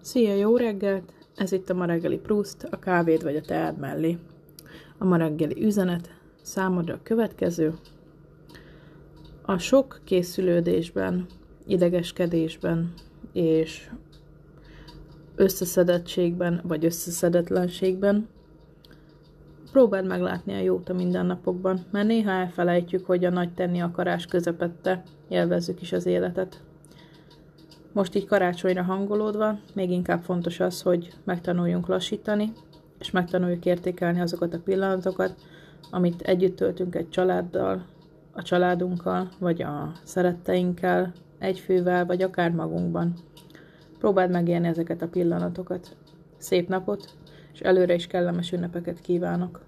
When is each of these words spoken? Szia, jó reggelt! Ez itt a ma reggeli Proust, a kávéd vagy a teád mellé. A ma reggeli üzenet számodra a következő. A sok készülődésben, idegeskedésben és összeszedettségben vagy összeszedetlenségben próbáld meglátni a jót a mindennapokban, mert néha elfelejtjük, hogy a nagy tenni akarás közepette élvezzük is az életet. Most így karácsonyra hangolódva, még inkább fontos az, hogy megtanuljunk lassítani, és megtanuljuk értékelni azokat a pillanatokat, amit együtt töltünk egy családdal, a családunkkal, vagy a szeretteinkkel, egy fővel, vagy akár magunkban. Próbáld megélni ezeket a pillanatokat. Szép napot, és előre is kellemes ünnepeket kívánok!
Szia, 0.00 0.34
jó 0.34 0.56
reggelt! 0.56 1.12
Ez 1.34 1.52
itt 1.52 1.70
a 1.70 1.74
ma 1.74 1.84
reggeli 1.84 2.18
Proust, 2.18 2.62
a 2.70 2.78
kávéd 2.78 3.22
vagy 3.22 3.36
a 3.36 3.40
teád 3.40 3.78
mellé. 3.78 4.18
A 4.98 5.04
ma 5.04 5.16
reggeli 5.16 5.64
üzenet 5.64 6.10
számodra 6.42 6.94
a 6.94 7.02
következő. 7.02 7.74
A 9.42 9.58
sok 9.58 10.00
készülődésben, 10.04 11.26
idegeskedésben 11.66 12.94
és 13.32 13.90
összeszedettségben 15.36 16.60
vagy 16.64 16.84
összeszedetlenségben 16.84 18.28
próbáld 19.74 20.06
meglátni 20.06 20.54
a 20.54 20.58
jót 20.58 20.88
a 20.88 20.94
mindennapokban, 20.94 21.80
mert 21.90 22.06
néha 22.06 22.30
elfelejtjük, 22.30 23.06
hogy 23.06 23.24
a 23.24 23.30
nagy 23.30 23.54
tenni 23.54 23.80
akarás 23.80 24.26
közepette 24.26 25.02
élvezzük 25.28 25.80
is 25.80 25.92
az 25.92 26.06
életet. 26.06 26.62
Most 27.92 28.14
így 28.14 28.26
karácsonyra 28.26 28.82
hangolódva, 28.82 29.58
még 29.72 29.90
inkább 29.90 30.22
fontos 30.22 30.60
az, 30.60 30.82
hogy 30.82 31.12
megtanuljunk 31.24 31.86
lassítani, 31.86 32.52
és 32.98 33.10
megtanuljuk 33.10 33.64
értékelni 33.64 34.20
azokat 34.20 34.54
a 34.54 34.60
pillanatokat, 34.64 35.34
amit 35.90 36.22
együtt 36.22 36.56
töltünk 36.56 36.94
egy 36.94 37.08
családdal, 37.08 37.84
a 38.32 38.42
családunkkal, 38.42 39.28
vagy 39.38 39.62
a 39.62 39.92
szeretteinkkel, 40.02 41.12
egy 41.38 41.58
fővel, 41.58 42.06
vagy 42.06 42.22
akár 42.22 42.50
magunkban. 42.50 43.14
Próbáld 43.98 44.30
megélni 44.30 44.66
ezeket 44.66 45.02
a 45.02 45.08
pillanatokat. 45.08 45.96
Szép 46.36 46.68
napot, 46.68 47.14
és 47.54 47.60
előre 47.60 47.94
is 47.94 48.06
kellemes 48.06 48.52
ünnepeket 48.52 49.00
kívánok! 49.00 49.60